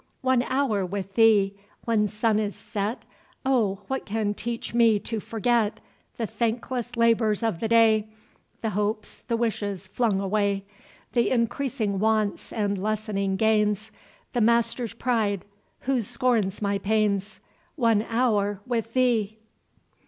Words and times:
One 0.21 0.41
hour 0.47 0.83
with 0.83 1.13
thee!—When 1.13 2.07
sun 2.07 2.39
is 2.39 2.55
set, 2.55 3.05
O, 3.45 3.81
what 3.85 4.03
can 4.03 4.33
teach 4.33 4.73
me 4.73 4.97
to 5.01 5.19
forget 5.19 5.79
The 6.17 6.25
thankless 6.25 6.97
labours 6.97 7.43
of 7.43 7.59
the 7.59 7.67
day; 7.67 8.07
The 8.63 8.71
hopes, 8.71 9.21
the 9.27 9.37
wishes, 9.37 9.85
flung 9.85 10.19
away: 10.19 10.63
The 11.13 11.29
increasing 11.29 11.99
wants, 11.99 12.51
and 12.51 12.81
lessening 12.81 13.35
gains, 13.35 13.91
The 14.33 14.41
master's 14.41 14.95
pride, 14.95 15.45
who 15.81 16.01
scorns 16.01 16.63
my 16.63 16.79
pains?— 16.79 17.39
One 17.75 18.01
hour 18.09 18.59
with 18.65 18.95
thee! 18.95 19.37